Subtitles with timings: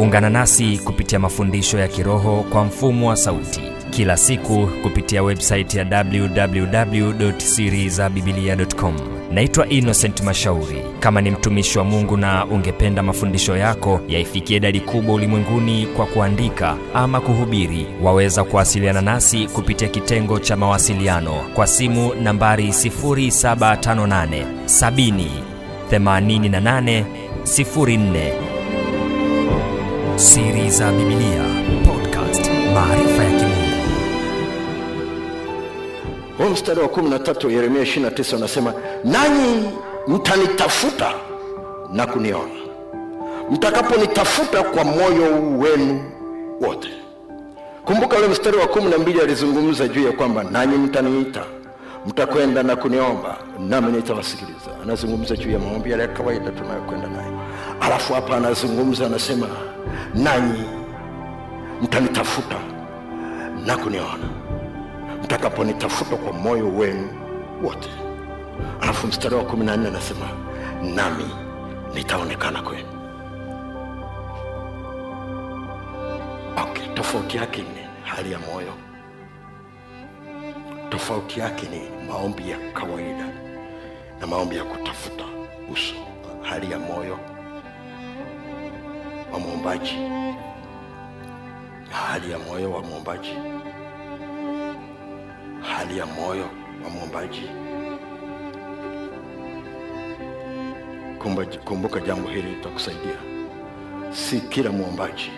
[0.00, 3.60] ungana nasi kupitia mafundisho ya kiroho kwa mfumo wa sauti.
[3.90, 8.94] Kila siku kupitia websaiti ya www.sirizabibilia.com
[9.32, 10.82] naitwa innocent mashauri.
[11.00, 16.76] Kama ni mtumishi wa mungu na ungependa mafundisho yako yaifikie idadi kubwa ulimwenguni kwa kuandika
[16.94, 25.24] ama kuhubiri waweza kuwasiliana nasi kupitia kitengo cha mawasiliano kwa simu nambari 758 70
[25.92, 27.04] 88
[27.44, 28.49] 04
[30.20, 31.42] siri za Biblia
[31.86, 33.70] podcast maarifa ya kimungu.
[36.38, 39.70] Huu mstari wa 13 wa yeremia 29 unasema nanyi
[40.08, 41.12] mtanitafuta
[41.92, 42.54] na kuniona.
[43.50, 46.04] Mtakaponitafuta kwa moyo wenu
[46.60, 46.88] wote.
[47.84, 51.44] Kumbuka ule mstari wa 12 alizungumza juu ya kwamba nanyi mtaniita
[52.06, 53.36] mtakwenda na kuniomba
[53.68, 54.70] nami nitawasikiliza.
[54.82, 57.39] Anazungumza juu ya maombi yale ya kawaida tunayokwenda nayo
[57.80, 59.46] alafu hapa anazungumza anasema
[60.14, 60.64] nanyi
[61.82, 62.56] mtanitafuta
[63.66, 64.28] na kuniona
[65.24, 67.08] mtakaponitafuta kwa moyo wenu
[67.62, 67.88] wote.
[68.80, 70.26] Alafu mstari wa 14 anasema
[70.94, 71.24] nami
[71.94, 72.88] nitaonekana kwenu.
[76.62, 78.72] Okay tofauti yake ni hali ya moyo.
[80.90, 83.28] Tofauti yake ni maombi ya kawaida
[84.20, 85.24] na maombi ya kutafuta
[85.72, 85.94] uso.
[86.42, 87.18] Hali ya moyo
[89.32, 89.98] wa mwombaji.
[91.90, 93.34] Hali ya moyo wa mwombaji.
[95.62, 96.50] Hali ya moyo
[96.84, 97.50] wa mwombaji.
[101.64, 103.16] Kumbuka jambo hili litakusaidia.
[104.12, 105.30] Si kila mwombaji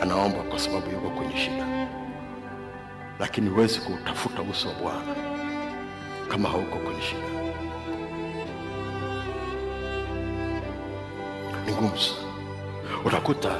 [0.00, 1.88] anaomba kwa sababu yuko kwenye shida.
[3.20, 5.14] Lakini huwezi kuutafuta uso wa bwana
[6.28, 7.28] kama hauko kwenye shida.
[11.66, 12.27] Ni ngumu sana
[13.04, 13.50] utakuta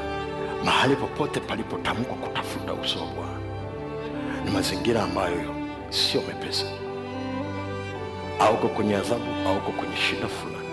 [0.64, 3.38] mahali popote palipotamkwa kutafuta uso wa bwana.
[4.44, 5.54] Ni mazingira ambayo
[5.90, 6.66] sio mepesa,
[8.40, 10.68] auko kwenye adhabu auko kwenye shida fulani.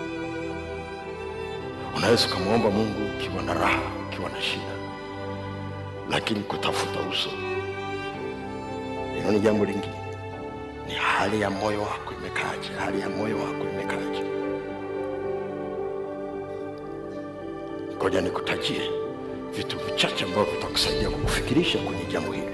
[1.96, 4.76] Unaweza ukamwomba mungu ukiwa na raha ukiwa na shida
[6.10, 7.30] lakini kutafuta uso.
[9.16, 9.94] Hilo ni jambo lingine.
[10.88, 12.68] Ni hali ya moyo wako imekaaje?
[12.78, 14.25] Hali ya moyo wako imekaaje
[18.06, 18.90] ngoja nikutajie
[19.56, 22.46] vitu vichache ambavyo vitakusaidia kukufikirisha kwenye jambo hili.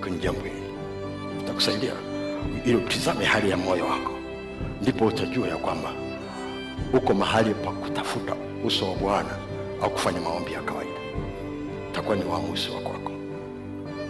[0.00, 0.62] Kwenye jambo hili.
[1.38, 1.92] Vitakusaidia
[2.66, 4.12] ili utizame hali ya moyo wako.
[4.82, 5.92] Ndipo utajua ya kwamba
[6.92, 9.38] uko mahali pa kutafuta uso wa bwana
[9.82, 11.00] au kufanya maombi ya kawaida.
[11.90, 13.12] Utakuwa ni uamuzi wa kwako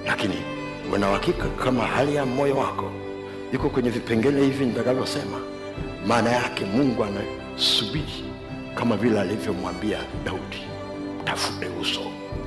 [0.07, 0.35] lakini
[0.95, 2.91] una uhakika kama hali ya moyo wako
[3.53, 5.41] iko kwenye vipengele hivi nitakavyosema
[6.07, 8.25] maana yake mungu anasubiri
[8.77, 10.63] kama vile alivyomwambia daudi
[11.25, 12.01] tafute uso.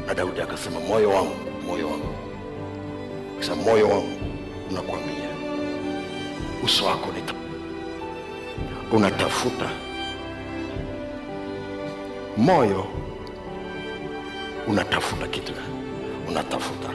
[0.07, 1.35] Na daudi akasema moyo wangu
[1.67, 2.15] moyo wangu.
[3.39, 4.17] Kisa moyo wangu
[4.71, 5.29] unakwambia
[6.63, 7.33] uso wako nita
[8.91, 9.69] unatafuta.
[12.37, 12.85] Moyo
[14.67, 15.53] unatafuta kitu
[16.27, 16.89] unatafuta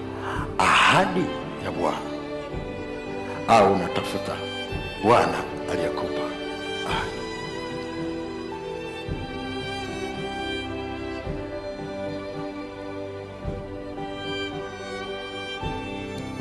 [0.58, 1.24] ahadi
[1.64, 1.98] ya bwana
[3.48, 4.32] au unatafuta
[5.04, 5.38] bwana
[5.72, 6.22] aliyekupa
[6.88, 7.23] ahadi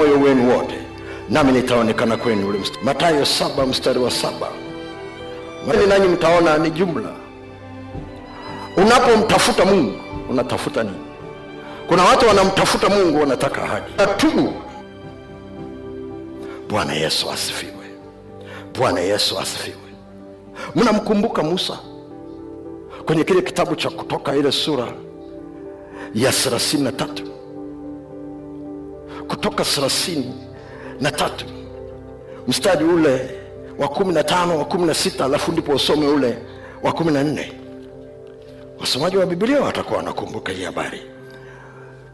[0.03, 0.75] moyo wenu wote
[1.29, 4.47] nami nitaonekana kwenu ule matayo saba mstari wa saba.
[5.67, 7.09] Mani nanyi mtaona ni jumla.
[8.77, 9.93] Unapomtafuta mungu
[10.29, 10.95] unatafuta nini?
[11.87, 13.85] Kuna watu wanamtafuta mungu wanataka ahadi.
[13.97, 14.53] Atubu
[16.69, 17.73] bwana yesu asifiwe.
[18.79, 19.77] Bwana yesu asifiwe.
[20.75, 21.79] Mnamkumbuka musa?
[23.05, 24.87] Kwenye kile kitabu cha kutoka ile sura
[26.15, 27.32] ya thelathini na tatu
[29.43, 30.33] kutoka thelathini
[31.01, 31.45] na tatu.
[32.47, 33.29] Mstari ule
[33.77, 36.37] wa kumi na tano wa kumi na sita alafu ndipo usome ule
[36.83, 37.53] wa kumi na nne.
[38.79, 41.01] Wasomaji wa bibilia watakuwa wanakumbuka hii habari.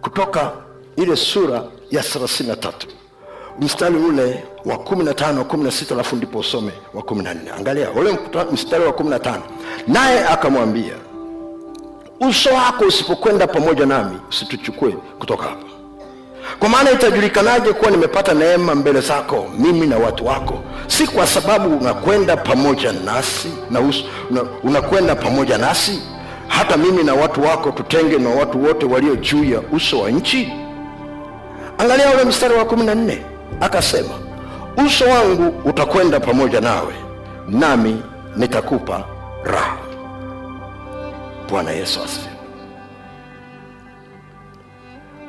[0.01, 0.51] Kutoka
[0.95, 2.71] ile sura ya 33
[3.59, 8.19] mstari ule wa 15 wa 16 alafu ndipo usome wa 14 angalia ule
[8.51, 9.39] mstari wa 15
[9.87, 10.93] naye akamwambia
[12.29, 15.65] uso wako usipokwenda pamoja nami usituchukue kutoka hapa
[16.59, 20.63] kwa maana itajulikanaje kuwa nimepata neema mbele zako mimi na watu wako?
[20.87, 23.79] Si kwa sababu unakwenda pamoja nasi na
[24.63, 26.01] unakwenda pamoja nasi?
[26.47, 30.53] Hata mimi na watu wako tutenge na watu wote walio juu ya uso wa nchi?
[31.77, 33.21] Angalia ule mstari wa kumi na nne
[33.61, 34.09] akasema
[34.85, 36.93] uso wangu utakwenda pamoja nawe
[37.47, 38.03] nami
[38.35, 39.03] nitakupa
[39.43, 39.77] raha.
[41.49, 42.33] Bwana yesu asifiwe.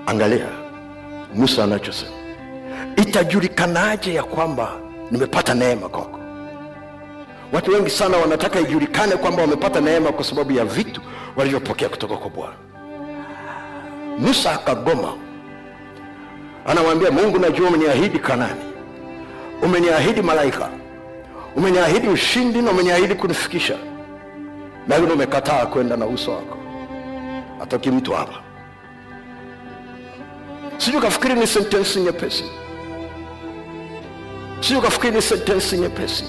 [0.06, 0.46] Angalia
[1.34, 2.12] musa anachosema.
[2.96, 4.72] Itajulikanaje ya kwamba
[5.10, 6.18] nimepata neema kwako?
[7.52, 11.00] Watu wengi sana wanataka ijulikane kwamba wamepata neema kwa sababu ya vitu
[11.36, 12.54] walivyopokea kutoka kwa bwana.
[14.18, 15.12] Musa akagoma.
[16.66, 18.60] Anamwambia mungu najua umeniahidi kanani
[19.62, 20.68] umeniahidi malaika.
[21.56, 23.76] Umeniahidi ushindi na umeniahidi kunifikisha.
[24.88, 26.56] Lakini umekataa kwenda na uso wako.
[27.62, 28.34] Atoki mtu hapa
[30.80, 32.44] sijui ukafikiri ni sentensi nyepesi.
[34.60, 36.24] Sijui ukafikiri ni sentensi nyepesi.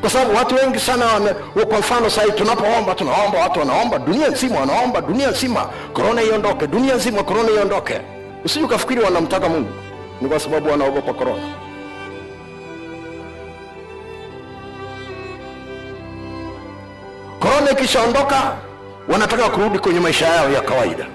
[0.00, 1.34] Kwa sababu watu wengi sana wame,
[1.68, 6.94] kwa mfano sahii tunapoomba tunaomba watu wanaomba dunia nzima wanaomba dunia nzima korona iondoke dunia
[6.94, 8.00] nzima korona iondoke.
[8.44, 9.70] Usiju ukafikiri wanamtaka mungu.
[10.20, 11.42] Ni kwa sababu wanaogopa korona.
[17.40, 18.56] Korona ikishaondoka
[19.08, 21.06] wanataka kurudi kwenye maisha yao ya kawaida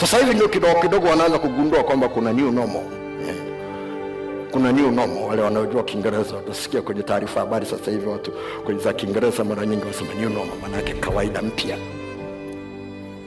[0.00, 2.82] sasa hivi ndio kidogo kidogo wanaanza kugundua kwamba kuna new normal
[3.26, 3.58] yeah
[4.50, 5.22] kuna new normal.
[5.28, 8.32] Wale wanaojua Kiingereza watasikia kwenye taarifa habari sasa hivi watu
[8.64, 11.78] kwenye za Kiingereza mara nyingi wasema new normal, maana kawaida mpya.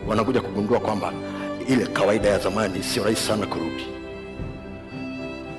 [0.07, 1.13] Wanakuja kugundua kwamba
[1.67, 3.85] ile kawaida ya zamani sio rahisi sana kurudi,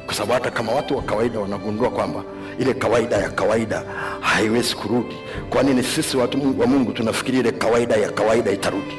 [0.07, 2.23] kwa sababu hata kama watu wa kawaida wanagundua kwamba
[2.59, 3.83] ile kawaida ya kawaida
[4.21, 5.17] haiwezi kurudi,
[5.51, 8.95] kwa nini sisi watu wa Mungu tunafikiri ile kawaida ya kawaida itarudi,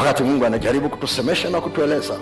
[0.00, 2.14] wakati Mungu anajaribu kutusemesha na kutueleza.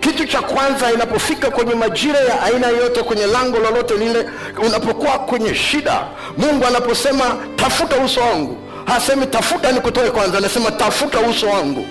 [0.00, 4.26] Kitu cha kwanza inapofika kwenye majira ya aina yote kwenye lango lolote lile
[4.66, 6.00] unapokuwa kwenye shida
[6.38, 7.24] mungu anaposema
[7.56, 8.56] tafuta uso wangu
[8.86, 11.86] hasemi tafuta nikutoe kwanza anasema tafuta uso wangu.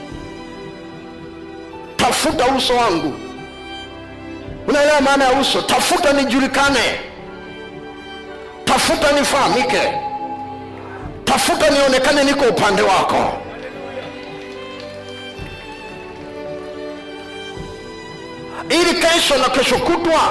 [1.98, 3.14] Tafuta uso wangu.
[4.68, 5.62] Unaelewa maana ya uso?
[5.62, 7.00] Tafuta nijulikane.
[8.66, 9.82] Tafuta nifahamike.
[11.26, 13.34] Tafuta nionekane niko upande wako
[18.70, 20.22] ili kesho na kesho kutwa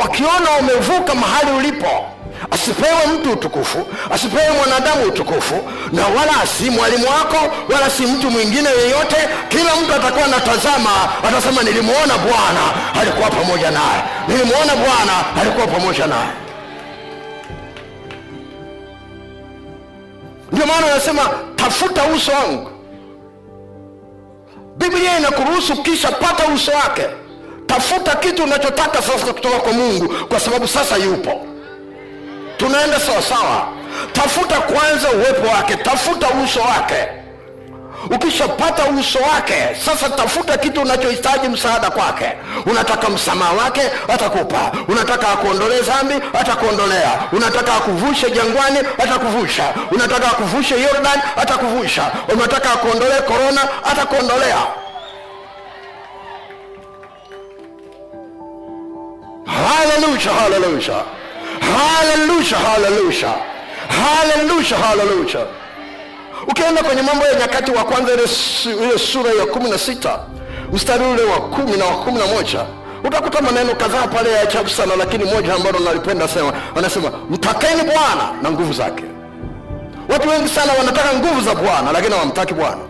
[0.00, 2.06] wakiona umevuka mahali ulipo
[2.50, 8.68] asipewe mtu utukufu asipewe mwanadamu utukufu na wala si mwalimu wako wala si mtu mwingine
[8.70, 9.16] yeyote.
[9.48, 10.90] Kila mtu atakuwa anatazama
[11.28, 12.60] atasema nilimwona bwana
[13.00, 14.02] alikuwa pamoja naye.
[14.28, 16.28] Nilimwona bwana alikuwa pamoja naye.
[20.52, 21.22] Ndio maana anasema
[21.56, 22.67] tafuta uso wangu
[24.78, 27.02] biblia inakuruhusu kisha pata uso wake.
[27.66, 31.46] Tafuta kitu unachotaka sasa kutoka kwa mungu kwa sababu sasa yupo.
[32.56, 33.68] Tunaenda sawasawa
[34.12, 37.08] tafuta kwanza uwepo wake tafuta uso wake
[38.10, 42.32] ukishapata uso wake sasa tafuta kitu unachohitaji msaada kwake.
[42.66, 44.72] Unataka msamaha wake atakupa.
[44.88, 47.10] Unataka akuondolee dhambi atakuondolea.
[47.32, 49.74] Unataka akuvushe jangwani atakuvusha.
[49.90, 52.12] Unataka akuvushe yordan atakuvusha.
[52.34, 54.56] Unataka akuondolee korona atakuondolea.
[59.46, 61.04] Haleluya haleluya
[61.60, 63.34] haleluya haleluya
[63.88, 65.46] haleluya haleluya
[66.48, 70.18] ukienda kwenye mambo ya nyakati wa kwanza ile, sura ya kumi na sita
[70.72, 72.64] mstari ule wa kumi na wa kumi na moja
[73.04, 78.32] utakuta maneno kadhaa pale ya ajabu sana lakini moja ambalo nalipenda sema wanasema mtakeni bwana
[78.42, 79.04] na nguvu zake.
[80.08, 82.80] Watu wengi sana wanataka nguvu za bwana lakini hawamtaki bwana.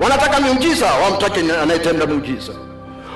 [0.00, 2.52] Wanataka miujiza hawamtaki anayetenda miujiza.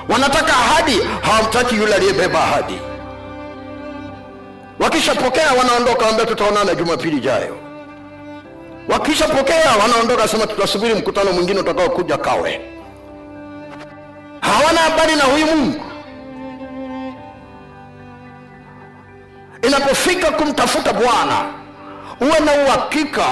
[0.09, 2.79] Wanataka ahadi hawamtaki yule aliyebeba ahadi.
[4.79, 7.57] Wakishapokea wanaondoka wambia tutaonana jumapili ijayo
[8.89, 12.61] wakishapokea wanaondoka sema tutasubiri mkutano mwingine utakaokuja kawe.
[14.41, 15.81] Hawana habari na huyu mungu.
[19.67, 21.45] Inapofika kumtafuta bwana
[22.21, 23.25] uwe na uhakika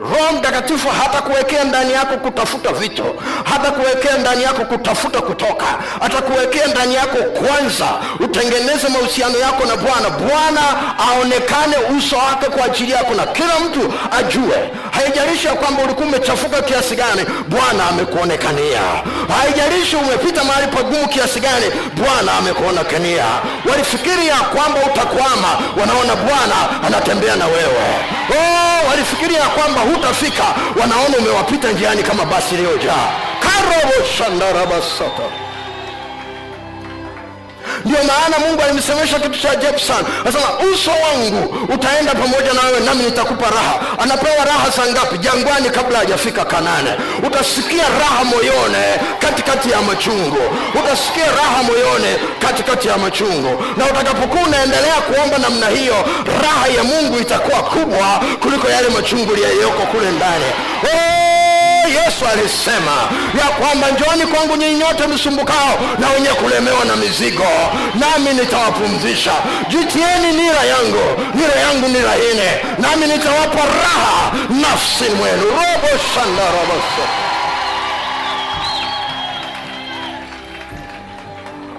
[0.00, 3.04] roho mtakatifu hata kuwekea ndani yako kutafuta vitu
[3.52, 5.64] hata kuwekea ndani yako kutafuta kutoka
[6.00, 7.86] atakuwekea ndani yako kwanza
[8.20, 10.10] utengeneze mahusiano yako na bwana.
[10.10, 10.60] Bwana
[11.08, 14.70] aonekane uso wake kwa ajili yako na kila mtu ajue.
[14.90, 18.80] Haijalishi ya kwamba ulikuwa umechafuka kiasi gani bwana amekuonekania.
[19.40, 23.24] Haijalishi umepita mahali pagumu kiasi gani bwana amekuonekania.
[23.70, 25.48] Walifikiri ya kwamba utakwama
[25.80, 27.86] wanaona bwana anatembea na wewe
[28.32, 30.44] oh, walifikiria kwamba hutafika.
[30.80, 33.08] Wanaona umewapita njiani kama basi iliyojaa
[33.40, 35.22] karobo shandarabasata
[37.84, 40.04] ndio maana mungu alimsemesha kitu cha ajabu sana.
[40.20, 43.74] Anasema uso wangu utaenda pamoja na wewe nami nitakupa raha.
[43.98, 45.18] Anapewa raha za ngapi?
[45.18, 46.90] Jangwani kabla hajafika kanane
[47.26, 48.84] utasikia raha moyone
[49.18, 50.38] katikati ya machungu.
[50.80, 53.64] Utasikia raha moyone katikati ya machungu.
[53.76, 55.94] Na utakapokuwa unaendelea kuomba namna hiyo
[56.42, 60.44] raha ya mungu itakuwa kubwa kuliko yale machungu yaliyoko kule ndani.
[60.84, 61.21] Oh,
[61.94, 62.96] yesu alisema
[63.40, 67.46] ya kwamba njoni kwangu nyinyi nyote msumbukao na wenye kulemewa na mizigo
[67.94, 69.32] nami nitawapumzisha.
[69.68, 75.42] Jitieni nira yangu nira yangu ni laini nami nitawapa raha nafsi mwenu.
[75.42, 77.04] Robo shandarabaso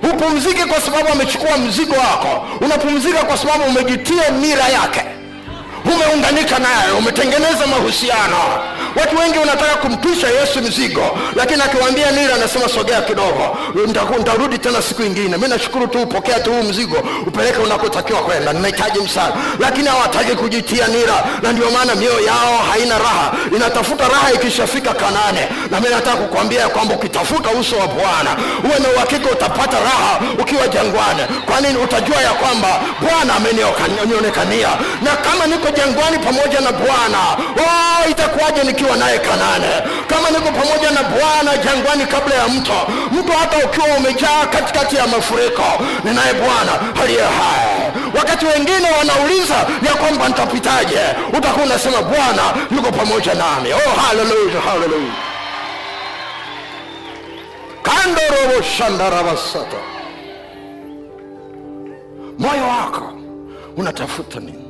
[0.02, 2.48] hupumziki kwa sababu amechukua mzigo wako.
[2.62, 5.02] Unapumzika kwa sababu umejitia nira yake.
[5.86, 8.38] Umeunganika naye umetengeneza mahusiano
[8.96, 13.58] watu wengi wanataka kumpisha yesu mzigo lakini akiwaambia nira anasema sogea kidogo
[14.20, 15.38] ntarudi tena siku ingine.
[15.38, 16.98] Mi nashukuru tu upokea tu huu mzigo
[17.28, 22.98] upeleke unakotakiwa kwenda ninahitaji msana lakini hawataki kujitia nira na ndio maana mioyo yao haina
[22.98, 23.32] raha.
[23.56, 28.90] Inatafuta raha ikishafika kanane na mi nataka kukwambia kwamba ukitafuta uso wa bwana uwe na
[28.96, 31.22] uhakika utapata raha ukiwa jangwani.
[31.46, 32.68] Kwani utajua ya kwamba
[33.02, 34.68] bwana amenionekania
[35.02, 37.20] na kama niko jangwani pamoja na bwana
[37.64, 42.74] oh, itakuwaje nikiwa naye kanane kama niko pamoja na bwana jangwani kabla ya mto
[43.12, 45.64] mto hata ukiwa umejaa katikati ya mafuriko
[46.04, 47.92] ninaye bwana aliye hai.
[48.18, 49.56] Wakati wengine wanauliza
[49.88, 51.00] ya kwamba nitapitaje
[51.38, 52.44] utakuwa unasema bwana
[52.76, 53.74] yuko pamoja nami.
[53.74, 55.14] Oh, haleluya haleluya
[57.84, 59.78] kandorobo shandarabasata
[62.40, 63.14] moyo wako
[63.78, 64.63] unatafuta nini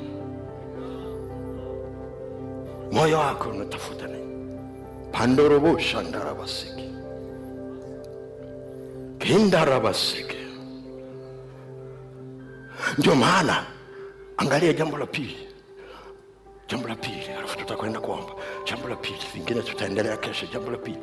[2.93, 4.47] moyo wako unatafuta nini?
[5.11, 6.89] Pandorobo shandarabasiki
[9.19, 10.35] kindarabasiki
[12.97, 13.65] ndio maana
[14.37, 15.37] angalia jambo la pili.
[16.67, 18.31] Jambo la pili alafu tutakwenda kuomba.
[18.65, 20.45] Jambo la pili vingine tutaendelea kesho.
[20.53, 20.97] Jambo la pili.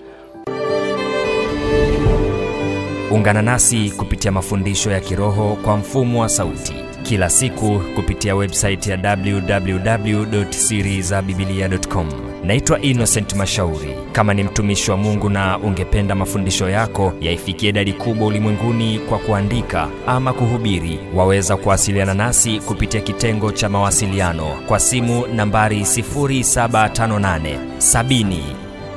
[3.11, 9.16] Ungana nasi kupitia mafundisho ya kiroho kwa mfumo wa sauti kila siku kupitia websaiti ya
[9.16, 12.07] www.sirizabibilia.com
[12.45, 13.95] naitwa innocent mashauri.
[14.12, 19.88] Kama ni mtumishi wa mungu na ungependa mafundisho yako yaifikie idadi kubwa ulimwenguni kwa kuandika
[20.07, 28.37] ama kuhubiri waweza kuwasiliana nasi kupitia kitengo cha mawasiliano kwa simu nambari 758 70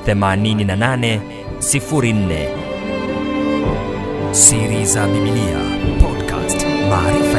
[0.07, 1.19] 88
[1.59, 2.47] 04
[4.31, 5.57] siri za Biblia
[6.01, 6.65] podcast.
[6.89, 7.32] Maarifa